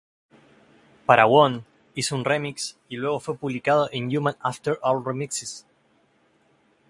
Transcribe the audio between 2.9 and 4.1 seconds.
luego fue publicado en